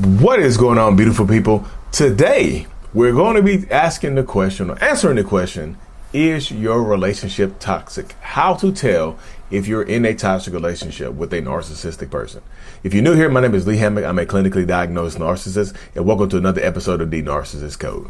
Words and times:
What 0.00 0.40
is 0.40 0.56
going 0.56 0.78
on, 0.78 0.96
beautiful 0.96 1.26
people? 1.26 1.66
Today, 1.92 2.66
we're 2.94 3.12
going 3.12 3.36
to 3.36 3.42
be 3.42 3.70
asking 3.70 4.14
the 4.14 4.22
question 4.22 4.70
or 4.70 4.82
answering 4.82 5.16
the 5.16 5.24
question 5.24 5.76
Is 6.14 6.50
your 6.50 6.82
relationship 6.82 7.58
toxic? 7.58 8.12
How 8.22 8.54
to 8.54 8.72
tell 8.72 9.18
if 9.50 9.68
you're 9.68 9.82
in 9.82 10.06
a 10.06 10.14
toxic 10.14 10.54
relationship 10.54 11.12
with 11.12 11.34
a 11.34 11.42
narcissistic 11.42 12.10
person. 12.10 12.40
If 12.82 12.94
you're 12.94 13.02
new 13.02 13.14
here, 13.14 13.28
my 13.28 13.40
name 13.42 13.54
is 13.54 13.66
Lee 13.66 13.76
Hammock. 13.76 14.06
I'm 14.06 14.18
a 14.18 14.24
clinically 14.24 14.66
diagnosed 14.66 15.18
narcissist, 15.18 15.76
and 15.94 16.06
welcome 16.06 16.30
to 16.30 16.38
another 16.38 16.62
episode 16.62 17.02
of 17.02 17.10
The 17.10 17.22
Narcissist 17.22 17.78
Code. 17.78 18.08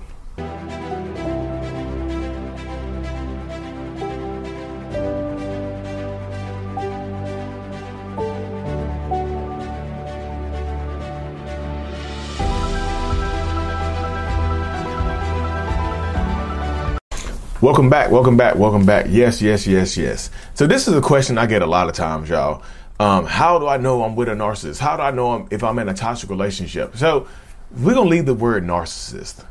Welcome 17.63 17.91
back, 17.91 18.11
welcome 18.11 18.39
back, 18.39 18.55
welcome 18.55 18.87
back. 18.87 19.05
Yes, 19.11 19.43
yes, 19.43 19.67
yes, 19.67 19.95
yes. 19.95 20.31
So 20.55 20.67
this 20.67 20.89
is 20.89 20.95
a 20.95 21.01
question 21.03 21.37
I 21.37 21.45
get 21.45 21.61
a 21.61 21.67
lot 21.67 21.91
of 21.91 21.95
times, 21.95 22.31
y'all. 22.31 22.63
Um, 22.99 23.27
how 23.27 23.59
do 23.59 23.67
I 23.67 23.77
know 23.77 24.03
I'm 24.03 24.17
with 24.17 24.31
a 24.31 24.33
narcissist? 24.33 24.79
How 24.79 24.97
do 24.97 25.03
I 25.03 25.11
know 25.11 25.33
I'm, 25.33 25.49
if 25.51 25.63
I'm 25.63 25.79
in 25.79 25.87
a 25.87 25.93
toxic 25.93 26.31
relationship? 26.31 26.97
So 26.97 27.29
we're 27.71 27.93
gonna 27.93 28.09
leave 28.09 28.25
the 28.25 28.33
word 28.33 28.65
narcissist 28.65 29.45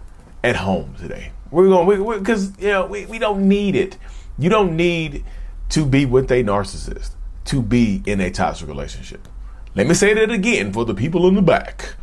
at 0.43 0.55
home 0.55 0.95
today. 0.99 1.33
We're 1.51 1.69
gonna 1.69 2.17
because 2.17 2.59
you 2.59 2.69
know 2.69 2.87
we, 2.87 3.05
we 3.05 3.19
don't 3.19 3.47
need 3.47 3.75
it. 3.75 3.95
You 4.39 4.49
don't 4.49 4.75
need 4.75 5.23
to 5.69 5.85
be 5.85 6.07
with 6.07 6.31
a 6.31 6.43
narcissist 6.43 7.11
to 7.45 7.61
be 7.61 8.01
in 8.07 8.21
a 8.21 8.31
toxic 8.31 8.67
relationship. 8.67 9.27
Let 9.75 9.85
me 9.85 9.93
say 9.93 10.15
that 10.15 10.31
again 10.31 10.73
for 10.73 10.83
the 10.83 10.95
people 10.95 11.27
in 11.27 11.35
the 11.35 11.43
back. 11.43 11.93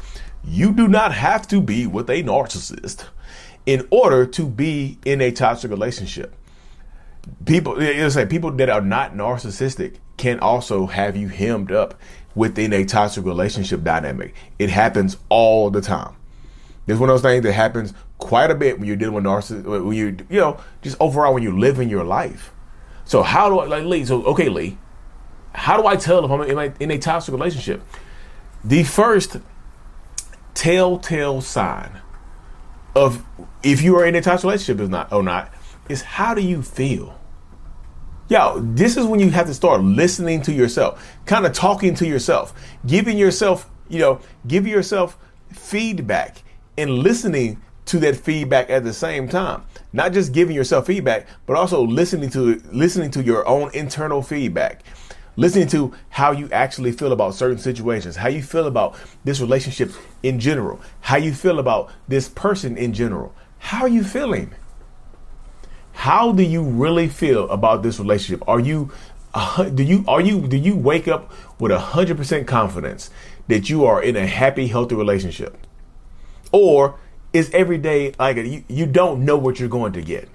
You 0.45 0.73
do 0.73 0.87
not 0.87 1.15
have 1.15 1.49
to 1.49 1.61
be 1.61 1.89
with 1.89 2.09
a 2.09 2.23
narcissist 2.23 3.07
in 3.67 3.87
order 3.91 4.25
to 4.25 4.49
be 4.49 4.99
in 5.05 5.21
a 5.21 5.33
toxic 5.33 5.71
relationship. 5.71 6.35
People, 7.45 7.83
you 7.83 8.09
say 8.11 8.25
people 8.25 8.53
that 8.53 8.71
are 8.71 8.81
not 8.81 9.15
narcissistic 9.15 9.97
can 10.17 10.39
also 10.39 10.87
have 10.87 11.17
you 11.17 11.29
hemmed 11.29 11.73
up 11.73 12.01
within 12.37 12.73
a 12.73 12.85
toxic 12.85 13.25
relationship 13.25 13.83
dynamic. 13.83 14.35
It 14.59 14.71
happens 14.71 15.17
all 15.29 15.71
the 15.71 15.81
time. 15.81 16.15
There's 16.87 17.01
one 17.01 17.11
of 17.11 17.15
those 17.15 17.29
things 17.29 17.43
that 17.43 17.53
happens 17.53 17.93
quite 18.19 18.51
a 18.51 18.55
bit 18.55 18.79
when 18.79 18.87
you're 18.87 18.97
dealing 18.97 19.15
with 19.15 19.25
narcissists, 19.25 19.65
when 19.65 19.97
you, 19.97 20.17
you 20.31 20.41
know, 20.41 20.61
just 20.83 20.97
overall 21.01 21.35
when 21.35 21.43
you 21.43 21.59
live 21.59 21.81
in 21.81 21.89
your 21.89 22.05
life. 22.05 22.53
So 23.05 23.23
how 23.23 23.49
do 23.49 23.59
I, 23.59 23.67
like 23.67 23.85
Lee, 23.85 24.05
so 24.05 24.23
okay, 24.27 24.49
Lee, 24.49 24.79
how 25.53 25.77
do 25.81 25.87
I 25.87 25.97
tell 25.97 26.25
if 26.25 26.31
I'm 26.31 26.43
in 26.43 26.59
a, 26.59 26.75
in 26.79 26.91
a 26.93 26.99
toxic 26.99 27.33
relationship? 27.33 27.83
The 28.63 28.85
first 28.85 29.39
telltale 30.55 31.41
sign 31.41 32.01
of 32.97 33.23
if 33.63 33.83
you 33.83 33.95
are 33.97 34.07
in 34.07 34.15
a 34.15 34.23
toxic 34.23 34.45
relationship 34.45 34.81
is 34.81 34.89
not 34.89 35.13
or 35.13 35.23
not 35.23 35.53
is 35.89 36.03
how 36.03 36.35
do 36.35 36.41
you 36.41 36.63
feel? 36.63 37.21
Yo, 38.29 38.59
this 38.59 38.97
is 38.97 39.05
when 39.07 39.21
you 39.21 39.31
have 39.31 39.47
to 39.47 39.55
start 39.55 39.83
listening 39.83 40.43
to 40.43 40.53
yourself, 40.53 41.07
kind 41.27 41.47
of 41.47 41.53
talking 41.53 41.95
to 41.95 42.07
yourself, 42.07 42.55
giving 42.87 43.17
yourself, 43.17 43.71
you 43.89 44.01
know, 44.01 44.19
giving 44.49 44.73
yourself 44.73 45.17
feedback 45.53 46.43
and 46.77 46.91
listening 46.91 47.61
to 47.85 47.99
that 48.01 48.17
feedback 48.17 48.69
at 48.71 48.83
the 48.83 48.93
same 48.93 49.29
time. 49.29 49.63
Not 49.93 50.13
just 50.13 50.33
giving 50.33 50.57
yourself 50.57 50.87
feedback, 50.87 51.29
but 51.45 51.57
also 51.57 51.83
listening 51.87 52.31
to 52.31 52.61
listening 52.73 53.11
to 53.13 53.23
your 53.23 53.47
own 53.47 53.71
internal 53.75 54.23
feedback 54.23 54.83
listening 55.37 55.69
to 55.69 55.93
how 56.11 56.33
you 56.33 56.49
actually 56.51 56.93
feel 56.93 57.13
about 57.13 57.35
certain 57.35 57.59
situations, 57.59 58.17
how 58.17 58.29
you 58.29 58.43
feel 58.43 58.67
about 58.67 58.97
this 59.25 59.41
relationship 59.41 59.93
in 60.23 60.41
general, 60.41 60.81
how 61.03 61.17
you 61.17 61.33
feel 61.33 61.59
about 61.59 61.91
this 62.09 62.29
person 62.29 62.77
in 62.77 62.93
general. 62.93 63.35
How 63.59 63.83
are 63.83 63.89
you 63.89 64.03
feeling? 64.03 64.55
How 65.93 66.33
do 66.33 66.43
you 66.43 66.63
really 66.63 67.09
feel 67.09 67.49
about 67.51 67.83
this 67.83 67.99
relationship? 67.99 68.47
Are 68.49 68.61
you 68.61 68.91
uh, 69.35 69.65
do 69.65 69.83
you 69.83 70.05
are 70.09 70.21
you 70.21 70.47
do 70.47 70.57
you 70.57 70.75
wake 70.75 71.09
up 71.09 71.31
with 71.59 71.71
a 71.71 71.79
hundred 71.79 72.17
percent 72.17 72.47
confidence 72.47 73.11
that 73.49 73.69
you 73.69 73.85
are 73.85 74.03
in 74.03 74.17
a 74.17 74.27
happy, 74.27 74.67
healthy 74.67 74.95
relationship, 74.95 75.59
or 76.53 76.99
is 77.33 77.51
every 77.53 77.79
day 77.79 78.15
like 78.19 78.37
you, 78.37 78.65
you 78.69 78.87
don't 78.87 79.25
know 79.25 79.37
what 79.37 79.61
you're 79.61 79.69
going 79.69 79.93
to 79.93 80.03
get? 80.03 80.29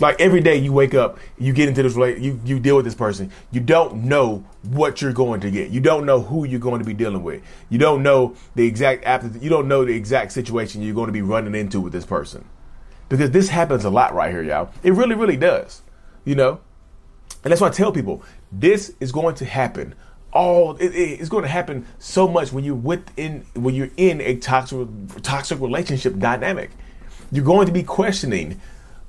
Like 0.00 0.20
every 0.20 0.40
day 0.40 0.56
you 0.56 0.72
wake 0.72 0.94
up, 0.94 1.18
you 1.38 1.52
get 1.52 1.68
into 1.68 1.82
this 1.82 1.94
relate, 1.94 2.18
you 2.18 2.40
you 2.44 2.58
deal 2.58 2.76
with 2.76 2.84
this 2.84 2.96
person. 2.96 3.30
You 3.52 3.60
don't 3.60 4.04
know 4.04 4.44
what 4.62 5.00
you're 5.00 5.12
going 5.12 5.40
to 5.42 5.50
get. 5.50 5.70
You 5.70 5.80
don't 5.80 6.04
know 6.04 6.20
who 6.20 6.44
you're 6.44 6.60
going 6.60 6.80
to 6.80 6.84
be 6.84 6.94
dealing 6.94 7.22
with. 7.22 7.42
You 7.70 7.78
don't 7.78 8.02
know 8.02 8.34
the 8.56 8.66
exact 8.66 9.04
after 9.04 9.28
you 9.38 9.48
don't 9.48 9.68
know 9.68 9.84
the 9.84 9.94
exact 9.94 10.32
situation 10.32 10.82
you're 10.82 10.94
going 10.94 11.06
to 11.06 11.12
be 11.12 11.22
running 11.22 11.54
into 11.54 11.80
with 11.80 11.92
this 11.92 12.04
person. 12.04 12.44
Because 13.08 13.30
this 13.30 13.48
happens 13.48 13.84
a 13.84 13.90
lot 13.90 14.14
right 14.14 14.30
here, 14.30 14.42
y'all. 14.42 14.70
It 14.82 14.94
really, 14.94 15.14
really 15.14 15.36
does. 15.36 15.82
You 16.24 16.34
know? 16.34 16.60
And 17.44 17.50
that's 17.50 17.60
why 17.60 17.68
I 17.68 17.70
tell 17.70 17.92
people 17.92 18.22
this 18.50 18.94
is 18.98 19.12
going 19.12 19.34
to 19.36 19.44
happen 19.44 19.94
all 20.32 20.74
it, 20.76 20.88
it's 20.88 21.28
going 21.28 21.44
to 21.44 21.48
happen 21.48 21.86
so 21.98 22.26
much 22.26 22.52
when 22.52 22.64
you're 22.64 22.74
within 22.74 23.46
when 23.54 23.74
you're 23.74 23.90
in 23.96 24.20
a 24.20 24.36
toxic 24.36 24.88
toxic 25.22 25.60
relationship 25.60 26.18
dynamic. 26.18 26.72
You're 27.30 27.44
going 27.44 27.66
to 27.66 27.72
be 27.72 27.82
questioning 27.82 28.60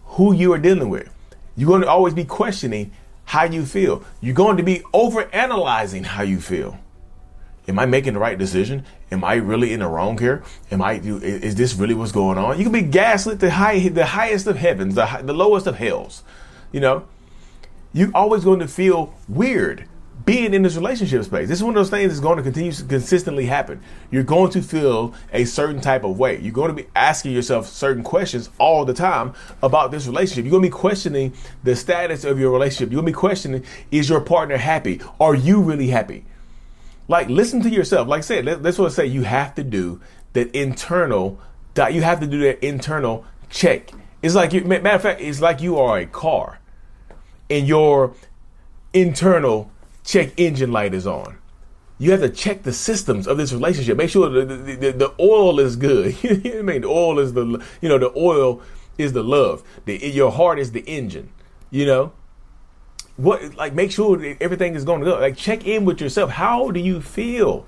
who 0.05 0.33
you 0.33 0.53
are 0.53 0.59
dealing 0.59 0.89
with. 0.89 1.09
You're 1.55 1.67
going 1.67 1.81
to 1.81 1.89
always 1.89 2.13
be 2.13 2.25
questioning 2.25 2.91
how 3.25 3.45
you 3.45 3.65
feel. 3.65 4.03
You're 4.21 4.35
going 4.35 4.57
to 4.57 4.63
be 4.63 4.83
over 4.93 5.29
analyzing 5.33 6.03
how 6.03 6.23
you 6.23 6.39
feel. 6.39 6.79
Am 7.67 7.79
I 7.79 7.85
making 7.85 8.13
the 8.13 8.19
right 8.19 8.37
decision? 8.37 8.85
Am 9.11 9.23
I 9.23 9.35
really 9.35 9.73
in 9.73 9.79
the 9.79 9.87
wrong 9.87 10.17
here? 10.17 10.43
Am 10.69 10.81
I? 10.81 10.99
Is 10.99 11.55
this 11.55 11.73
really 11.73 11.95
what's 11.95 12.11
going 12.11 12.37
on? 12.37 12.57
You 12.57 12.63
can 12.63 12.73
be 12.73 12.83
gaslit 12.83 13.39
the 13.39 13.49
high, 13.49 13.89
the 13.89 14.05
highest 14.05 14.45
of 14.45 14.57
heavens, 14.57 14.93
the 14.93 15.21
the 15.23 15.33
lowest 15.33 15.65
of 15.65 15.77
hells. 15.77 16.23
You 16.71 16.79
know, 16.79 17.07
you're 17.91 18.11
always 18.13 18.43
going 18.43 18.59
to 18.59 18.67
feel 18.67 19.15
weird 19.27 19.87
being 20.25 20.55
in 20.55 20.63
this 20.63 20.75
relationship 20.75 21.23
space. 21.23 21.47
This 21.47 21.59
is 21.59 21.63
one 21.63 21.75
of 21.75 21.79
those 21.79 21.91
things 21.91 22.11
that's 22.11 22.19
going 22.19 22.37
to 22.37 22.43
continue 22.43 22.71
to 22.71 22.83
consistently 22.83 23.45
happen. 23.45 23.79
You're 24.09 24.23
going 24.23 24.49
to 24.51 24.61
feel 24.61 25.13
a 25.31 25.45
certain 25.45 25.81
type 25.81 26.03
of 26.03 26.17
way. 26.17 26.39
You're 26.39 26.51
going 26.51 26.75
to 26.75 26.83
be 26.83 26.89
asking 26.95 27.33
yourself 27.33 27.67
certain 27.67 28.03
questions 28.03 28.49
all 28.57 28.85
the 28.85 28.93
time 28.93 29.35
about 29.61 29.91
this 29.91 30.07
relationship. 30.07 30.45
You're 30.45 30.51
going 30.51 30.63
to 30.63 30.69
be 30.69 30.79
questioning 30.79 31.33
the 31.63 31.75
status 31.75 32.23
of 32.23 32.39
your 32.39 32.51
relationship. 32.51 32.91
You're 32.91 33.01
going 33.03 33.13
to 33.13 33.17
be 33.17 33.19
questioning, 33.19 33.63
is 33.91 34.09
your 34.09 34.19
partner 34.19 34.57
happy? 34.57 34.99
Are 35.19 35.35
you 35.35 35.61
really 35.61 35.89
happy? 35.89 36.25
Like, 37.07 37.29
listen 37.29 37.61
to 37.61 37.69
yourself. 37.69 38.07
Like 38.07 38.19
I 38.19 38.21
said, 38.21 38.45
that's 38.63 38.79
what 38.79 38.91
I 38.91 38.95
say. 38.95 39.05
You 39.05 39.23
have 39.23 39.53
to 39.55 39.63
do 39.63 40.01
that 40.33 40.49
internal, 40.55 41.39
you 41.77 42.01
have 42.01 42.19
to 42.19 42.27
do 42.27 42.39
that 42.39 42.65
internal 42.65 43.25
check. 43.51 43.91
It's 44.23 44.33
like, 44.33 44.53
matter 44.65 44.89
of 44.89 45.01
fact, 45.03 45.21
it's 45.21 45.39
like 45.39 45.61
you 45.61 45.77
are 45.77 45.99
a 45.99 46.07
car 46.07 46.59
and 47.47 47.67
your 47.67 48.15
internal 48.91 49.69
check 50.05 50.39
engine 50.39 50.71
light 50.71 50.93
is 50.93 51.05
on. 51.05 51.37
You 51.97 52.11
have 52.11 52.21
to 52.21 52.29
check 52.29 52.63
the 52.63 52.73
systems 52.73 53.27
of 53.27 53.37
this 53.37 53.51
relationship. 53.51 53.97
Make 53.97 54.09
sure 54.09 54.29
the, 54.29 54.45
the, 54.45 54.75
the, 54.75 54.91
the 54.91 55.13
oil 55.19 55.59
is 55.59 55.75
good. 55.75 56.15
I 56.23 56.61
mean, 56.61 56.81
the 56.81 56.87
oil 56.87 57.19
is 57.19 57.33
the, 57.33 57.63
you 57.81 57.89
know, 57.89 57.97
the 57.97 58.13
oil 58.17 58.61
is 58.97 59.13
the 59.13 59.23
love. 59.23 59.63
The, 59.85 59.97
your 59.97 60.31
heart 60.31 60.59
is 60.59 60.71
the 60.71 60.81
engine, 60.81 61.29
you 61.71 61.85
know? 61.85 62.13
What, 63.17 63.55
like, 63.55 63.73
make 63.73 63.91
sure 63.91 64.21
everything 64.41 64.75
is 64.75 64.83
going 64.83 64.99
to 64.99 65.05
go. 65.05 65.19
Like, 65.19 65.37
check 65.37 65.65
in 65.65 65.85
with 65.85 66.01
yourself. 66.01 66.31
How 66.31 66.69
do 66.69 66.81
you 66.81 67.01
feel? 67.01 67.65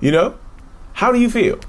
You 0.00 0.10
know? 0.10 0.38
How 0.94 1.12
do 1.12 1.20
you 1.20 1.30
feel? 1.30 1.60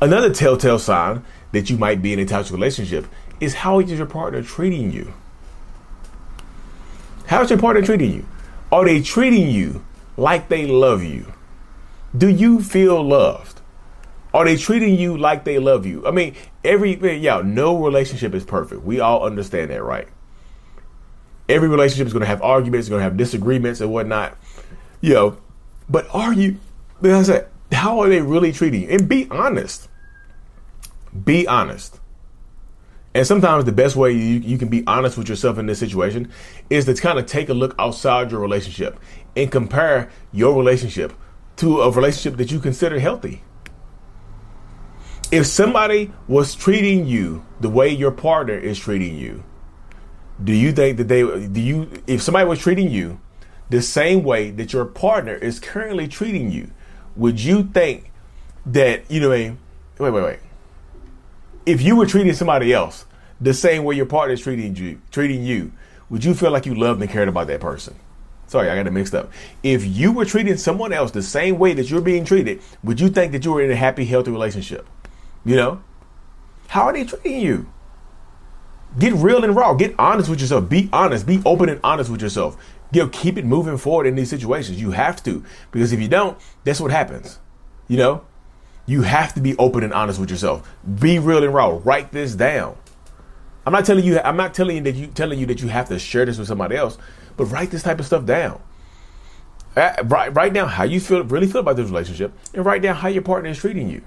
Another 0.00 0.34
telltale 0.34 0.80
sign 0.80 1.24
that 1.52 1.70
you 1.70 1.78
might 1.78 2.02
be 2.02 2.12
in 2.12 2.18
a 2.18 2.26
toxic 2.26 2.52
relationship 2.52 3.06
is 3.38 3.54
how 3.54 3.78
is 3.78 3.92
your 3.92 4.06
partner 4.06 4.42
treating 4.42 4.90
you? 4.90 5.14
How's 7.26 7.48
your 7.48 7.60
partner 7.60 7.82
treating 7.82 8.12
you? 8.12 8.26
Are 8.72 8.86
they 8.86 9.02
treating 9.02 9.50
you 9.50 9.84
like 10.16 10.48
they 10.48 10.66
love 10.66 11.04
you? 11.04 11.32
Do 12.16 12.28
you 12.28 12.62
feel 12.62 13.06
loved? 13.06 13.60
Are 14.34 14.46
they 14.46 14.56
treating 14.56 14.96
you 14.96 15.16
like 15.18 15.44
they 15.44 15.58
love 15.58 15.84
you? 15.84 16.06
I 16.06 16.10
mean, 16.10 16.34
every 16.64 16.94
yeah, 17.18 17.42
no 17.44 17.84
relationship 17.84 18.34
is 18.34 18.44
perfect. 18.44 18.82
We 18.82 18.98
all 18.98 19.24
understand 19.24 19.70
that, 19.70 19.82
right? 19.82 20.08
Every 21.50 21.68
relationship 21.68 22.06
is 22.06 22.14
going 22.14 22.22
to 22.22 22.26
have 22.26 22.40
arguments, 22.40 22.88
going 22.88 23.00
to 23.00 23.04
have 23.04 23.18
disagreements 23.18 23.82
and 23.82 23.92
whatnot. 23.92 24.38
You 25.02 25.14
know, 25.14 25.38
but 25.90 26.06
are 26.14 26.32
you? 26.32 26.58
Like 27.02 27.12
I 27.12 27.22
said, 27.24 27.48
how 27.72 28.00
are 28.00 28.08
they 28.08 28.22
really 28.22 28.52
treating 28.52 28.82
you? 28.82 28.88
And 28.88 29.08
be 29.08 29.28
honest. 29.30 29.88
Be 31.24 31.46
honest. 31.46 32.00
And 33.14 33.26
sometimes 33.26 33.64
the 33.64 33.72
best 33.72 33.94
way 33.94 34.12
you, 34.12 34.40
you 34.40 34.56
can 34.56 34.68
be 34.68 34.84
honest 34.86 35.18
with 35.18 35.28
yourself 35.28 35.58
in 35.58 35.66
this 35.66 35.78
situation 35.78 36.30
is 36.70 36.86
to 36.86 36.94
kind 36.94 37.18
of 37.18 37.26
take 37.26 37.48
a 37.48 37.54
look 37.54 37.74
outside 37.78 38.30
your 38.30 38.40
relationship 38.40 38.98
and 39.36 39.50
compare 39.50 40.10
your 40.32 40.56
relationship 40.56 41.12
to 41.56 41.82
a 41.82 41.90
relationship 41.90 42.38
that 42.38 42.50
you 42.50 42.58
consider 42.58 42.98
healthy. 42.98 43.42
If 45.30 45.46
somebody 45.46 46.12
was 46.26 46.54
treating 46.54 47.06
you 47.06 47.44
the 47.60 47.68
way 47.68 47.88
your 47.88 48.10
partner 48.10 48.56
is 48.56 48.78
treating 48.78 49.16
you, 49.16 49.44
do 50.42 50.52
you 50.52 50.72
think 50.72 50.96
that 50.96 51.08
they 51.08 51.22
do 51.22 51.60
you 51.60 51.90
if 52.06 52.22
somebody 52.22 52.46
was 52.46 52.58
treating 52.58 52.90
you 52.90 53.20
the 53.70 53.80
same 53.80 54.22
way 54.24 54.50
that 54.50 54.72
your 54.72 54.84
partner 54.84 55.34
is 55.34 55.60
currently 55.60 56.08
treating 56.08 56.50
you, 56.50 56.70
would 57.16 57.40
you 57.40 57.64
think 57.64 58.10
that 58.66 59.10
you 59.10 59.20
know? 59.20 59.30
Wait, 59.30 59.56
wait, 59.98 60.10
wait. 60.12 60.38
If 61.64 61.80
you 61.82 61.96
were 61.96 62.06
treating 62.06 62.32
somebody 62.32 62.72
else 62.72 63.06
the 63.40 63.54
same 63.54 63.84
way 63.84 63.94
your 63.94 64.06
partner 64.06 64.34
is 64.34 64.40
treating 64.40 64.74
you, 64.76 65.00
treating 65.10 65.42
you, 65.44 65.72
would 66.10 66.24
you 66.24 66.34
feel 66.34 66.50
like 66.50 66.66
you 66.66 66.74
loved 66.74 67.00
and 67.00 67.10
cared 67.10 67.28
about 67.28 67.46
that 67.46 67.60
person? 67.60 67.96
Sorry, 68.46 68.68
I 68.68 68.76
got 68.76 68.86
it 68.86 68.92
mixed 68.92 69.14
up. 69.14 69.32
If 69.62 69.86
you 69.86 70.12
were 70.12 70.26
treating 70.26 70.56
someone 70.58 70.92
else 70.92 71.10
the 71.10 71.22
same 71.22 71.58
way 71.58 71.72
that 71.74 71.88
you're 71.88 72.02
being 72.02 72.24
treated, 72.24 72.60
would 72.84 73.00
you 73.00 73.08
think 73.08 73.32
that 73.32 73.44
you 73.44 73.52
were 73.52 73.62
in 73.62 73.70
a 73.70 73.76
happy, 73.76 74.04
healthy 74.04 74.30
relationship? 74.30 74.86
You 75.44 75.56
know, 75.56 75.82
how 76.68 76.82
are 76.82 76.92
they 76.92 77.04
treating 77.04 77.40
you? 77.40 77.72
Get 78.98 79.14
real 79.14 79.42
and 79.42 79.56
raw. 79.56 79.72
Get 79.72 79.94
honest 79.98 80.28
with 80.28 80.40
yourself. 80.40 80.68
Be 80.68 80.90
honest. 80.92 81.26
Be 81.26 81.40
open 81.46 81.70
and 81.70 81.80
honest 81.82 82.10
with 82.10 82.20
yourself. 82.20 82.62
You 82.92 83.04
know, 83.04 83.08
keep 83.08 83.38
it 83.38 83.46
moving 83.46 83.78
forward 83.78 84.06
in 84.06 84.16
these 84.16 84.28
situations. 84.28 84.80
You 84.80 84.90
have 84.90 85.22
to, 85.22 85.42
because 85.70 85.92
if 85.92 86.00
you 86.00 86.08
don't, 86.08 86.38
that's 86.64 86.80
what 86.80 86.90
happens. 86.90 87.38
You 87.88 87.96
know, 87.96 88.24
you 88.86 89.02
have 89.02 89.34
to 89.34 89.40
be 89.40 89.56
open 89.56 89.84
and 89.84 89.92
honest 89.92 90.18
with 90.18 90.30
yourself. 90.30 90.68
Be 91.00 91.18
real 91.18 91.44
and 91.44 91.54
raw. 91.54 91.80
Write 91.82 92.12
this 92.12 92.34
down. 92.34 92.76
I'm 93.64 93.72
not 93.72 93.84
telling 93.84 94.04
you. 94.04 94.18
I'm 94.20 94.36
not 94.36 94.54
telling 94.54 94.76
you 94.76 94.82
that 94.82 94.94
you 94.94 95.06
telling 95.08 95.38
you 95.38 95.46
that 95.46 95.62
you 95.62 95.68
have 95.68 95.88
to 95.88 95.98
share 95.98 96.24
this 96.24 96.38
with 96.38 96.48
somebody 96.48 96.76
else, 96.76 96.98
but 97.36 97.46
write 97.46 97.70
this 97.70 97.82
type 97.82 98.00
of 98.00 98.06
stuff 98.06 98.24
down. 98.24 98.60
Uh, 99.76 99.94
write, 100.04 100.34
write 100.34 100.52
down 100.52 100.68
how 100.68 100.84
you 100.84 101.00
feel, 101.00 101.24
really 101.24 101.46
feel 101.46 101.60
about 101.60 101.76
this 101.76 101.88
relationship, 101.88 102.32
and 102.52 102.66
write 102.66 102.82
down 102.82 102.96
how 102.96 103.08
your 103.08 103.22
partner 103.22 103.50
is 103.50 103.58
treating 103.58 103.88
you. 103.88 104.02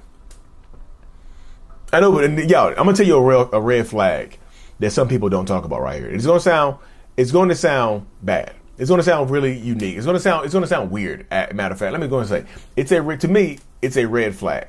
I 1.94 2.02
know, 2.02 2.12
but 2.12 2.50
y'all, 2.50 2.70
I'm 2.70 2.76
gonna 2.76 2.94
tell 2.94 3.06
you 3.06 3.16
a 3.16 3.22
real 3.22 3.50
a 3.54 3.62
red 3.62 3.88
flag 3.88 4.38
that 4.80 4.92
some 4.92 5.08
people 5.08 5.30
don't 5.30 5.46
talk 5.46 5.64
about 5.64 5.82
right 5.82 6.02
here. 6.02 6.10
It's 6.10 6.26
gonna 6.26 6.40
sound 6.40 6.78
it's 7.18 7.32
going 7.32 7.50
to 7.50 7.56
sound 7.56 8.06
bad. 8.22 8.54
It's 8.78 8.92
to 8.92 9.04
sound 9.04 9.30
really 9.30 9.58
unique. 9.58 9.96
It's 9.96 10.06
to 10.06 10.20
sound 10.20 10.46
it's 10.46 10.54
to 10.54 10.68
sound 10.68 10.92
weird. 10.92 11.26
Matter 11.30 11.74
of 11.74 11.80
fact, 11.80 11.94
let 11.94 12.02
me 12.02 12.08
go 12.08 12.20
and 12.20 12.28
say 12.28 12.46
it's 12.76 12.92
a 12.92 13.18
to 13.18 13.28
me 13.28 13.60
it's 13.86 13.98
a 13.98 14.06
red 14.06 14.36
flag. 14.36 14.68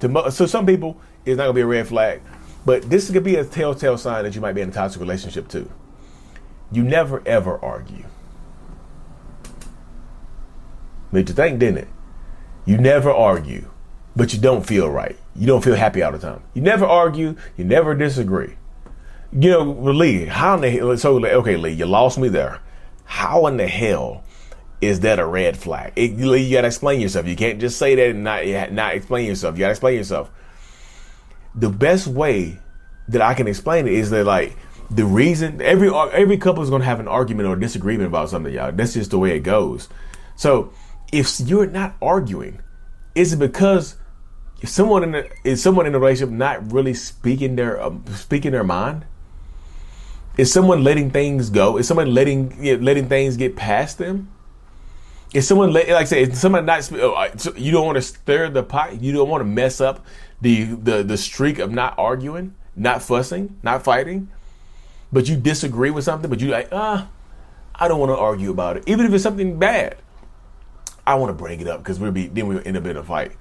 To 0.00 0.30
so 0.30 0.46
some 0.46 0.66
people 0.66 1.00
it's 1.24 1.36
not 1.36 1.44
going 1.44 1.54
to 1.54 1.58
be 1.58 1.60
a 1.62 1.66
red 1.66 1.88
flag, 1.88 2.20
but 2.66 2.88
this 2.90 3.10
could 3.10 3.24
be 3.24 3.36
a 3.36 3.44
telltale 3.44 3.96
sign 3.96 4.24
that 4.24 4.34
you 4.34 4.40
might 4.40 4.52
be 4.52 4.60
in 4.60 4.68
a 4.68 4.72
toxic 4.72 5.00
relationship 5.00 5.48
too. 5.48 5.70
You 6.72 6.82
never 6.82 7.22
ever 7.26 7.62
argue. 7.64 8.04
Made 11.12 11.28
you 11.28 11.34
think, 11.34 11.60
didn't 11.60 11.78
it? 11.78 11.88
You 12.66 12.76
never 12.78 13.10
argue, 13.10 13.70
but 14.16 14.32
you 14.32 14.40
don't 14.40 14.66
feel 14.66 14.90
right. 14.90 15.16
You 15.36 15.46
don't 15.46 15.62
feel 15.62 15.76
happy 15.76 16.02
all 16.02 16.12
the 16.12 16.18
time. 16.18 16.42
You 16.54 16.62
never 16.62 16.84
argue. 16.84 17.36
You 17.56 17.64
never 17.64 17.94
disagree 17.94 18.56
you 19.34 19.50
know, 19.50 19.62
Lee, 19.62 20.26
how 20.26 20.54
in 20.54 20.60
the 20.60 20.70
hell, 20.70 20.96
so, 20.96 21.24
okay, 21.24 21.56
Lee, 21.56 21.72
you 21.72 21.86
lost 21.86 22.18
me 22.18 22.28
there. 22.28 22.60
How 23.04 23.46
in 23.48 23.56
the 23.56 23.66
hell 23.66 24.22
is 24.84 25.00
that 25.00 25.18
a 25.18 25.26
red 25.26 25.56
flag? 25.56 25.92
It, 25.96 26.12
you 26.12 26.52
gotta 26.52 26.68
explain 26.68 27.00
yourself. 27.00 27.26
You 27.26 27.36
can't 27.36 27.60
just 27.60 27.78
say 27.78 27.94
that 27.94 28.10
and 28.10 28.24
not, 28.24 28.72
not 28.72 28.94
explain 28.94 29.26
yourself. 29.26 29.56
You 29.56 29.60
gotta 29.60 29.72
explain 29.72 29.96
yourself. 29.96 30.30
The 31.54 31.70
best 31.70 32.06
way 32.06 32.58
that 33.08 33.22
I 33.22 33.34
can 33.34 33.46
explain 33.46 33.86
it 33.86 33.92
is 33.92 34.10
that, 34.10 34.24
like, 34.24 34.56
the 34.90 35.04
reason 35.04 35.62
every 35.62 35.92
every 35.94 36.36
couple 36.36 36.62
is 36.62 36.70
to 36.70 36.78
have 36.78 37.00
an 37.00 37.08
argument 37.08 37.48
or 37.48 37.56
disagreement 37.56 38.08
about 38.08 38.28
something, 38.28 38.52
y'all. 38.52 38.72
That's 38.72 38.94
just 38.94 39.10
the 39.10 39.18
way 39.18 39.36
it 39.36 39.40
goes. 39.40 39.88
So, 40.36 40.72
if 41.12 41.40
you're 41.40 41.66
not 41.66 41.94
arguing, 42.02 42.60
is 43.14 43.32
it 43.32 43.38
because 43.38 43.96
if 44.60 44.68
someone 44.68 45.02
in 45.02 45.12
the, 45.12 45.30
is 45.44 45.62
someone 45.62 45.86
in 45.86 45.94
a 45.94 45.98
relationship 45.98 46.34
not 46.34 46.72
really 46.72 46.94
speaking 46.94 47.56
their 47.56 47.80
um, 47.82 48.04
speaking 48.14 48.52
their 48.52 48.64
mind? 48.64 49.04
Is 50.36 50.52
someone 50.52 50.82
letting 50.82 51.10
things 51.10 51.48
go? 51.50 51.76
Is 51.76 51.86
someone 51.86 52.12
letting 52.12 52.62
you 52.62 52.76
know, 52.76 52.82
letting 52.82 53.08
things 53.08 53.36
get 53.36 53.56
past 53.56 53.98
them? 53.98 54.30
Is 55.34 55.48
someone 55.48 55.72
like 55.72 55.88
I 55.88 56.04
say, 56.04 56.22
if 56.22 56.36
someone 56.36 56.64
not? 56.64 56.90
Oh, 56.92 57.26
you 57.56 57.72
don't 57.72 57.84
want 57.84 57.96
to 57.96 58.02
stir 58.02 58.48
the 58.50 58.62
pot. 58.62 59.02
You 59.02 59.12
don't 59.12 59.28
want 59.28 59.40
to 59.40 59.44
mess 59.44 59.80
up 59.80 60.06
the 60.40 60.64
the 60.64 61.02
the 61.02 61.16
streak 61.16 61.58
of 61.58 61.72
not 61.72 61.98
arguing, 61.98 62.54
not 62.76 63.02
fussing, 63.02 63.58
not 63.62 63.82
fighting. 63.82 64.28
But 65.12 65.28
you 65.28 65.36
disagree 65.36 65.90
with 65.90 66.04
something, 66.04 66.30
but 66.30 66.40
you 66.40 66.48
like, 66.48 66.68
ah, 66.70 67.08
I 67.74 67.88
don't 67.88 67.98
want 67.98 68.10
to 68.10 68.16
argue 68.16 68.50
about 68.50 68.76
it, 68.76 68.84
even 68.86 69.06
if 69.06 69.12
it's 69.12 69.22
something 69.22 69.58
bad. 69.58 69.96
I 71.06 71.16
want 71.16 71.30
to 71.30 71.34
bring 71.34 71.60
it 71.60 71.68
up 71.68 71.80
because 71.80 71.98
we'll 71.98 72.12
be 72.12 72.28
then 72.28 72.46
we'll 72.46 72.62
end 72.64 72.76
up 72.76 72.86
in 72.86 72.96
a 72.96 73.02
fight. 73.02 73.32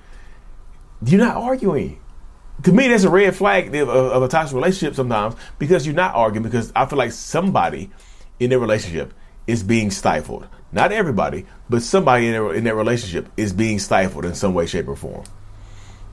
You're 1.06 1.20
not 1.20 1.38
arguing 1.38 2.00
to 2.64 2.72
me, 2.72 2.88
that's 2.88 3.04
a 3.04 3.10
red 3.10 3.36
flag 3.36 3.74
of, 3.76 3.90
of, 3.90 4.24
a 4.24 4.28
toxic 4.28 4.56
relationship 4.56 4.96
sometimes 4.96 5.36
because 5.58 5.86
you're 5.86 5.96
not 5.96 6.16
arguing. 6.16 6.44
Because 6.44 6.72
I 6.76 6.86
feel 6.86 6.98
like 6.98 7.12
somebody 7.12 7.90
in 8.40 8.50
their 8.50 8.60
relationship 8.60 9.14
is 9.48 9.64
being 9.64 9.92
stifled. 9.92 10.48
Not 10.72 10.92
everybody, 10.92 11.46
but 11.70 11.84
somebody 11.84 12.28
in 12.28 12.32
their, 12.32 12.54
in 12.54 12.64
relationship 12.64 13.28
is 13.38 13.54
being 13.54 13.80
stifled 13.80 14.26
in 14.26 14.34
some 14.34 14.54
way, 14.54 14.66
shape, 14.66 14.88
or 14.88 14.96
form. 14.96 15.24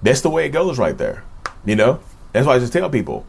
That's 0.02 0.20
the 0.20 0.30
way 0.30 0.46
it 0.46 0.50
goes 0.50 0.78
right 0.78 0.96
there. 0.96 1.24
You 1.64 1.76
know, 1.76 2.00
that's 2.32 2.46
why 2.46 2.56
I 2.56 2.58
just 2.58 2.72
tell 2.72 2.90
people 2.90 3.26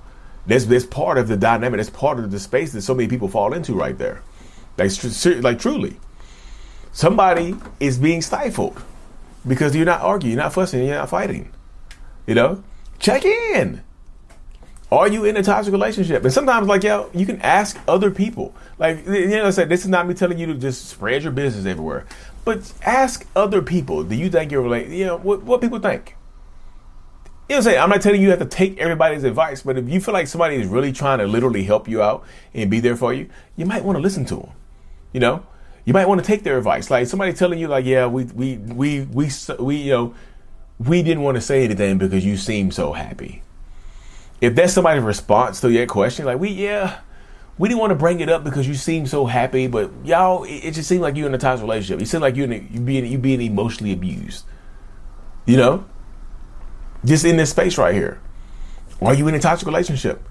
that's 0.47 0.65
that's 0.65 0.85
part 0.85 1.17
of 1.17 1.27
the 1.27 1.37
dynamic. 1.37 1.77
That's 1.77 1.89
part 1.89 2.19
of 2.19 2.31
the 2.31 2.39
space 2.39 2.71
that 2.73 2.81
so 2.81 2.93
many 2.93 3.07
people 3.07 3.27
fall 3.27 3.53
into 3.53 3.73
right 3.73 3.97
there. 3.97 4.21
Like, 4.77 4.91
like 5.43 5.59
truly, 5.59 5.97
somebody 6.91 7.55
is 7.79 7.97
being 7.97 8.21
stifled 8.21 8.81
because 9.47 9.75
you're 9.75 9.85
not 9.85 10.01
arguing, 10.01 10.33
you're 10.35 10.43
not 10.43 10.53
fussing, 10.53 10.85
you're 10.85 10.95
not 10.95 11.09
fighting. 11.09 11.51
You 12.25 12.35
know, 12.35 12.63
check 12.99 13.25
in. 13.25 13.81
Are 14.91 15.07
you 15.07 15.23
in 15.23 15.37
a 15.37 15.43
toxic 15.43 15.71
relationship? 15.71 16.23
And 16.23 16.33
sometimes, 16.33 16.67
like, 16.67 16.83
yo, 16.83 17.09
you 17.13 17.25
can 17.25 17.41
ask 17.41 17.79
other 17.87 18.11
people. 18.11 18.53
Like, 18.77 19.05
you 19.07 19.27
know, 19.29 19.47
I 19.47 19.51
said, 19.51 19.69
this 19.69 19.83
is 19.83 19.87
not 19.87 20.05
me 20.05 20.13
telling 20.13 20.37
you 20.37 20.47
to 20.47 20.53
just 20.55 20.89
spread 20.89 21.23
your 21.23 21.31
business 21.31 21.65
everywhere, 21.65 22.05
but 22.43 22.73
ask 22.81 23.25
other 23.33 23.61
people. 23.61 24.03
Do 24.03 24.15
you 24.15 24.29
think 24.29 24.51
you're 24.51 24.61
related? 24.61 24.91
You 24.91 25.05
know, 25.05 25.17
what, 25.17 25.43
what 25.43 25.61
people 25.61 25.79
think. 25.79 26.17
You 27.47 27.59
know 27.59 27.65
what 27.65 27.77
I'm 27.77 27.89
not 27.89 28.01
telling 28.01 28.19
you, 28.19 28.27
you 28.27 28.31
have 28.31 28.39
to 28.39 28.45
take 28.45 28.79
everybody's 28.79 29.23
advice, 29.23 29.61
but 29.61 29.77
if 29.77 29.87
you 29.89 30.01
feel 30.01 30.13
like 30.13 30.27
somebody 30.27 30.55
is 30.55 30.67
really 30.67 30.91
trying 30.91 31.19
to 31.19 31.27
literally 31.27 31.63
help 31.63 31.87
you 31.87 32.01
out 32.01 32.25
and 32.53 32.69
be 32.69 32.79
there 32.79 32.95
for 32.95 33.13
you, 33.13 33.29
you 33.55 33.65
might 33.65 33.83
want 33.83 33.97
to 33.97 34.01
listen 34.01 34.25
to 34.25 34.35
them. 34.35 34.51
You 35.13 35.21
know, 35.21 35.45
you 35.85 35.93
might 35.93 36.07
want 36.07 36.21
to 36.21 36.25
take 36.25 36.43
their 36.43 36.57
advice. 36.57 36.89
Like 36.89 37.07
somebody 37.07 37.33
telling 37.33 37.59
you, 37.59 37.67
like, 37.67 37.85
yeah, 37.85 38.07
we, 38.07 38.25
we, 38.25 38.57
we, 38.57 39.01
we, 39.01 39.29
we, 39.59 39.75
you 39.77 39.91
know, 39.91 40.15
we 40.79 41.03
didn't 41.03 41.23
want 41.23 41.35
to 41.35 41.41
say 41.41 41.63
anything 41.63 41.97
because 41.97 42.25
you 42.25 42.35
seem 42.35 42.71
so 42.71 42.93
happy. 42.93 43.41
If 44.41 44.55
that's 44.55 44.73
somebody's 44.73 45.03
response 45.03 45.61
to 45.61 45.71
your 45.71 45.85
question, 45.85 46.25
like 46.25 46.39
we 46.39 46.49
yeah, 46.49 46.99
we 47.57 47.69
didn't 47.69 47.79
want 47.79 47.91
to 47.91 47.95
bring 47.95 48.19
it 48.19 48.29
up 48.29 48.43
because 48.43 48.67
you 48.67 48.73
seem 48.73 49.05
so 49.05 49.27
happy, 49.27 49.67
but 49.67 49.91
y'all, 50.03 50.43
it, 50.43 50.65
it 50.65 50.71
just 50.73 50.89
seemed 50.89 51.03
like 51.03 51.15
you're 51.15 51.27
in 51.27 51.35
a 51.35 51.37
toxic 51.37 51.63
relationship. 51.63 51.99
You 51.99 52.07
seem 52.07 52.21
like 52.21 52.35
you're 52.35 52.51
a, 52.51 52.57
you 52.57 52.79
being 52.79 53.05
you 53.05 53.19
being 53.19 53.41
emotionally 53.41 53.93
abused. 53.93 54.45
You 55.45 55.57
know, 55.57 55.85
just 57.05 57.23
in 57.23 57.37
this 57.37 57.51
space 57.51 57.77
right 57.77 57.93
here. 57.93 58.19
Are 59.01 59.13
you 59.13 59.27
in 59.27 59.35
a 59.35 59.39
toxic 59.39 59.65
relationship? 59.65 60.21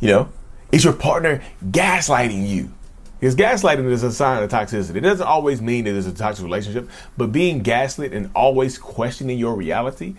You 0.00 0.08
know, 0.08 0.28
is 0.72 0.84
your 0.84 0.92
partner 0.92 1.42
gaslighting 1.64 2.48
you? 2.48 2.72
Because 3.20 3.36
gaslighting 3.36 3.90
is 3.90 4.02
a 4.02 4.12
sign 4.12 4.42
of 4.42 4.50
toxicity. 4.50 4.96
It 4.96 5.00
doesn't 5.00 5.26
always 5.26 5.62
mean 5.62 5.84
that 5.84 5.96
it's 5.96 6.06
a 6.06 6.12
toxic 6.12 6.44
relationship, 6.44 6.90
but 7.16 7.32
being 7.32 7.60
gaslit 7.60 8.12
and 8.12 8.30
always 8.34 8.76
questioning 8.76 9.38
your 9.38 9.54
reality 9.54 10.16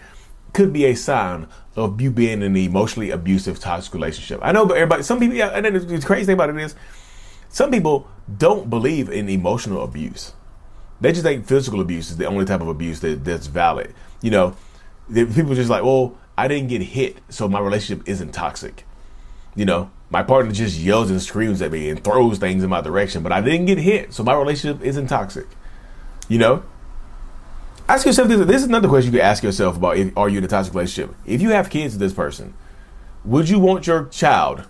could 0.56 0.74
be 0.74 0.86
a 0.86 0.96
sign 0.96 1.48
of 1.76 2.00
you 2.00 2.10
being 2.10 2.42
in 2.42 2.44
an 2.44 2.56
emotionally 2.56 3.12
abusive 3.12 3.60
toxic 3.60 3.94
relationship. 3.94 4.40
I 4.42 4.54
know, 4.54 4.66
but 4.66 4.78
everybody, 4.78 5.04
some 5.04 5.20
people, 5.20 5.36
yeah, 5.36 5.50
and 5.50 5.66
then 5.66 5.74
the 5.74 6.02
crazy 6.02 6.26
thing 6.26 6.34
about 6.34 6.50
it 6.50 6.58
is, 6.58 6.74
some 7.50 7.70
people 7.70 8.08
don't 8.38 8.70
believe 8.70 9.10
in 9.10 9.30
emotional 9.30 9.84
abuse. 9.84 10.34
They 11.02 11.12
just 11.12 11.24
think 11.24 11.46
physical 11.46 11.82
abuse 11.82 12.10
is 12.10 12.18
the 12.18 12.26
only 12.26 12.46
type 12.46 12.62
of 12.62 12.70
abuse 12.70 13.02
that, 13.02 13.26
that's 13.26 13.48
valid. 13.48 13.94
You 14.22 14.32
know, 14.32 14.56
people 15.14 15.54
just 15.54 15.70
like, 15.70 15.84
well, 15.84 16.18
I 16.38 16.48
didn't 16.48 16.70
get 16.70 16.82
hit, 16.82 17.18
so 17.30 17.48
my 17.50 17.60
relationship 17.60 18.08
isn't 18.08 18.32
toxic. 18.32 18.86
You 19.56 19.66
know, 19.66 19.92
my 20.10 20.24
partner 20.24 20.54
just 20.54 20.80
yells 20.80 21.10
and 21.10 21.22
screams 21.22 21.62
at 21.62 21.72
me 21.72 21.90
and 21.90 22.02
throws 22.02 22.38
things 22.38 22.64
in 22.64 22.70
my 22.70 22.80
direction, 22.80 23.24
but 23.24 23.34
I 23.34 23.42
didn't 23.42 23.66
get 23.66 23.78
hit, 23.78 24.14
so 24.14 24.24
my 24.24 24.36
relationship 24.36 24.82
isn't 24.82 25.08
toxic. 25.08 25.48
You 26.30 26.40
know? 26.40 26.64
Ask 27.88 28.06
yourself 28.06 28.28
this. 28.28 28.46
This 28.48 28.62
is 28.62 28.68
another 28.68 28.88
question 28.88 29.14
you 29.14 29.20
can 29.20 29.28
ask 29.28 29.44
yourself 29.44 29.78
about 29.78 29.98
if, 29.98 30.18
are 30.18 30.28
you 30.28 30.40
in 30.40 30.44
a 30.44 30.48
toxic 30.48 30.74
relationship? 30.74 31.16
If 31.26 31.42
you 31.42 31.52
have 31.52 31.70
kids 31.70 31.94
with 31.94 32.00
this 32.00 32.14
person, 32.14 32.56
would 33.24 33.48
you 33.48 33.60
want 33.60 33.86
your 33.86 34.06
child 34.06 34.66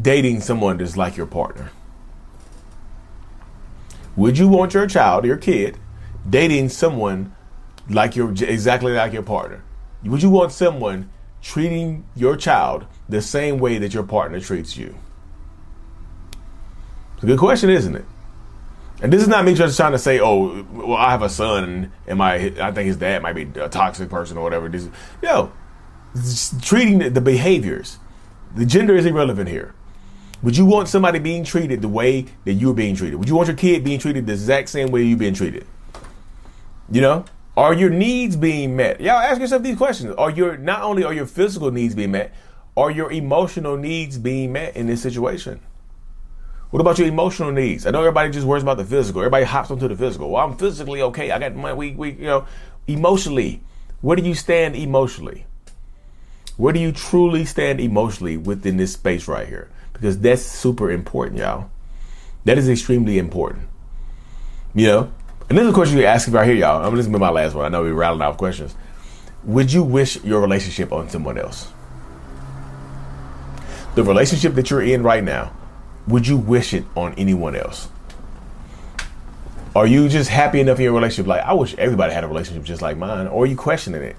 dating 0.00 0.40
someone 0.40 0.76
that's 0.76 0.96
like 0.96 1.16
your 1.16 1.26
partner? 1.26 1.72
Would 4.14 4.38
you 4.38 4.46
want 4.46 4.72
your 4.72 4.86
child, 4.86 5.24
your 5.24 5.36
kid, 5.36 5.78
dating 6.28 6.68
someone 6.68 7.34
like 7.88 8.14
your 8.14 8.30
exactly 8.30 8.92
like 8.92 9.12
your 9.12 9.22
partner? 9.22 9.64
Would 10.04 10.22
you 10.22 10.30
want 10.30 10.52
someone 10.52 11.10
treating 11.40 12.04
your 12.14 12.36
child 12.36 12.86
the 13.08 13.20
same 13.20 13.58
way 13.58 13.78
that 13.78 13.94
your 13.94 14.04
partner 14.04 14.38
treats 14.38 14.76
you? 14.76 14.94
It's 17.14 17.24
a 17.24 17.26
good 17.26 17.38
question, 17.38 17.70
isn't 17.70 17.96
it? 17.96 18.04
And 19.02 19.12
this 19.12 19.20
is 19.20 19.26
not 19.26 19.44
me 19.44 19.54
just 19.54 19.76
trying 19.76 19.92
to 19.92 19.98
say, 19.98 20.20
oh, 20.20 20.64
well, 20.72 20.96
I 20.96 21.10
have 21.10 21.22
a 21.22 21.28
son, 21.28 21.92
and 22.06 22.18
my 22.18 22.34
I 22.34 22.70
think 22.70 22.86
his 22.86 22.96
dad 22.96 23.20
might 23.20 23.32
be 23.34 23.42
a 23.60 23.68
toxic 23.68 24.08
person 24.08 24.38
or 24.38 24.44
whatever. 24.44 24.68
This, 24.68 24.88
yo, 25.20 25.50
treating 26.62 26.98
the, 26.98 27.10
the 27.10 27.20
behaviors, 27.20 27.98
the 28.54 28.64
gender 28.64 28.96
is 28.96 29.04
irrelevant 29.04 29.48
here. 29.48 29.74
Would 30.44 30.56
you 30.56 30.64
want 30.64 30.88
somebody 30.88 31.18
being 31.18 31.42
treated 31.42 31.82
the 31.82 31.88
way 31.88 32.26
that 32.44 32.54
you're 32.54 32.74
being 32.74 32.94
treated? 32.94 33.16
Would 33.16 33.28
you 33.28 33.34
want 33.34 33.48
your 33.48 33.56
kid 33.56 33.82
being 33.82 33.98
treated 33.98 34.26
the 34.26 34.32
exact 34.32 34.68
same 34.68 34.92
way 34.92 35.02
you've 35.02 35.18
been 35.18 35.34
treated? 35.34 35.66
You 36.90 37.00
know, 37.00 37.24
Are 37.56 37.74
your 37.74 37.90
needs 37.90 38.34
being 38.34 38.76
met? 38.76 39.00
Y'all 39.00 39.18
ask 39.18 39.40
yourself 39.40 39.62
these 39.62 39.76
questions. 39.76 40.14
Are 40.16 40.30
your 40.30 40.56
not 40.56 40.82
only 40.82 41.04
are 41.04 41.12
your 41.12 41.26
physical 41.26 41.70
needs 41.70 41.94
being 41.94 42.12
met, 42.12 42.34
are 42.76 42.90
your 42.90 43.12
emotional 43.12 43.76
needs 43.76 44.16
being 44.16 44.52
met 44.52 44.74
in 44.74 44.86
this 44.86 45.02
situation? 45.02 45.60
What 46.72 46.80
about 46.80 46.98
your 46.98 47.06
emotional 47.06 47.52
needs? 47.52 47.84
I 47.84 47.90
know 47.90 47.98
everybody 47.98 48.30
just 48.30 48.46
worries 48.46 48.62
about 48.62 48.78
the 48.78 48.84
physical. 48.86 49.20
Everybody 49.20 49.44
hops 49.44 49.70
onto 49.70 49.88
the 49.88 49.94
physical. 49.94 50.30
Well, 50.30 50.42
I'm 50.42 50.56
physically 50.56 51.02
okay. 51.02 51.30
I 51.30 51.38
got 51.38 51.54
my 51.54 51.74
we 51.74 51.92
we 51.92 52.12
you 52.12 52.24
know, 52.24 52.46
emotionally. 52.86 53.60
Where 54.00 54.16
do 54.16 54.22
you 54.22 54.34
stand 54.34 54.74
emotionally? 54.74 55.44
Where 56.56 56.72
do 56.72 56.80
you 56.80 56.90
truly 56.90 57.44
stand 57.44 57.78
emotionally 57.78 58.38
within 58.38 58.78
this 58.78 58.94
space 58.94 59.28
right 59.28 59.46
here? 59.46 59.68
Because 59.92 60.18
that's 60.18 60.40
super 60.40 60.90
important, 60.90 61.40
y'all. 61.40 61.70
That 62.46 62.56
is 62.56 62.70
extremely 62.70 63.18
important. 63.18 63.68
You 64.74 64.86
know? 64.86 65.12
And 65.50 65.58
this 65.58 65.64
is 65.64 65.72
a 65.72 65.74
question 65.74 65.98
you're 65.98 66.08
asking 66.08 66.32
right 66.32 66.46
here, 66.46 66.56
y'all. 66.56 66.82
I'm 66.82 66.96
this 66.96 67.04
is 67.04 67.12
my 67.12 67.28
last 67.28 67.54
one. 67.54 67.66
I 67.66 67.68
know 67.68 67.82
we're 67.82 67.92
rattling 67.92 68.22
off 68.22 68.38
questions. 68.38 68.74
Would 69.44 69.70
you 69.70 69.82
wish 69.82 70.24
your 70.24 70.40
relationship 70.40 70.90
on 70.90 71.10
someone 71.10 71.36
else? 71.36 71.70
The 73.94 74.02
relationship 74.02 74.54
that 74.54 74.70
you're 74.70 74.80
in 74.80 75.02
right 75.02 75.22
now, 75.22 75.52
would 76.06 76.26
you 76.26 76.36
wish 76.36 76.74
it 76.74 76.84
on 76.96 77.14
anyone 77.14 77.54
else? 77.54 77.88
Are 79.74 79.86
you 79.86 80.08
just 80.08 80.28
happy 80.28 80.60
enough 80.60 80.78
in 80.78 80.84
your 80.84 80.92
relationship? 80.92 81.26
Like, 81.26 81.44
I 81.44 81.54
wish 81.54 81.74
everybody 81.76 82.12
had 82.12 82.24
a 82.24 82.28
relationship 82.28 82.64
just 82.64 82.82
like 82.82 82.96
mine. 82.98 83.26
Or 83.26 83.44
are 83.44 83.46
you 83.46 83.56
questioning 83.56 84.02
it? 84.02 84.16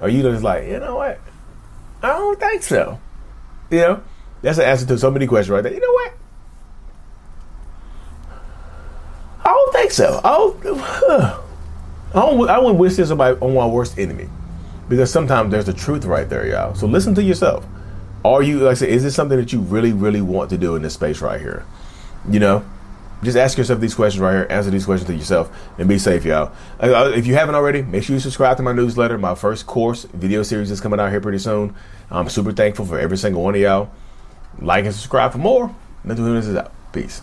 Are 0.00 0.08
you 0.08 0.22
just 0.22 0.44
like, 0.44 0.68
you 0.68 0.78
know 0.78 0.96
what? 0.96 1.18
I 2.02 2.08
don't 2.08 2.38
think 2.38 2.62
so. 2.62 3.00
You 3.70 3.78
know? 3.78 4.02
That's 4.42 4.58
the 4.58 4.66
answer 4.66 4.86
to 4.86 4.98
so 4.98 5.10
many 5.10 5.26
questions 5.26 5.50
right 5.50 5.62
there. 5.62 5.72
You 5.72 5.80
know 5.80 5.92
what? 5.92 6.12
I 9.44 9.48
don't 9.48 9.72
think 9.72 9.90
so. 9.90 10.20
I 10.22 10.36
don't, 10.36 10.66
I, 10.80 11.40
don't, 12.14 12.50
I 12.50 12.58
wouldn't 12.58 12.78
wish 12.78 12.96
this 12.96 13.10
on 13.10 13.18
my, 13.18 13.32
on 13.32 13.54
my 13.54 13.66
worst 13.66 13.98
enemy. 13.98 14.28
Because 14.88 15.10
sometimes 15.10 15.50
there's 15.50 15.66
the 15.66 15.72
truth 15.72 16.04
right 16.04 16.28
there, 16.28 16.46
y'all. 16.46 16.74
So 16.74 16.86
listen 16.86 17.14
to 17.16 17.22
yourself. 17.22 17.66
Are 18.24 18.42
you, 18.42 18.60
like 18.60 18.72
I 18.72 18.74
said, 18.74 18.88
is 18.88 19.02
this 19.02 19.14
something 19.14 19.38
that 19.38 19.52
you 19.52 19.60
really, 19.60 19.92
really 19.92 20.20
want 20.20 20.50
to 20.50 20.58
do 20.58 20.76
in 20.76 20.82
this 20.82 20.94
space 20.94 21.20
right 21.20 21.40
here? 21.40 21.64
You 22.28 22.40
know? 22.40 22.64
Just 23.22 23.36
ask 23.36 23.56
yourself 23.56 23.78
these 23.78 23.94
questions 23.94 24.20
right 24.20 24.32
here. 24.32 24.46
Answer 24.50 24.70
these 24.70 24.84
questions 24.84 25.06
to 25.08 25.14
yourself 25.14 25.50
and 25.78 25.88
be 25.88 25.96
safe, 25.96 26.24
y'all. 26.24 26.52
If 26.80 27.24
you 27.24 27.34
haven't 27.34 27.54
already, 27.54 27.82
make 27.82 28.02
sure 28.02 28.14
you 28.14 28.20
subscribe 28.20 28.56
to 28.56 28.64
my 28.64 28.72
newsletter. 28.72 29.16
My 29.16 29.36
first 29.36 29.64
course 29.66 30.04
video 30.12 30.42
series 30.42 30.72
is 30.72 30.80
coming 30.80 30.98
out 30.98 31.10
here 31.10 31.20
pretty 31.20 31.38
soon. 31.38 31.74
I'm 32.10 32.28
super 32.28 32.50
thankful 32.50 32.84
for 32.84 32.98
every 32.98 33.16
single 33.16 33.42
one 33.42 33.54
of 33.54 33.60
y'all. 33.60 33.90
Like 34.60 34.86
and 34.86 34.94
subscribe 34.94 35.30
for 35.30 35.38
more. 35.38 35.72
Mental 36.02 36.24
Healness 36.24 36.46
is 36.46 36.56
out. 36.56 36.72
Peace. 36.92 37.22